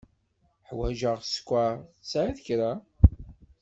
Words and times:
Ḥwaǧeɣ 0.67 1.17
sskeṛ. 1.23 1.73
Tesεiḍ 1.99 2.37
kra? 2.45 2.71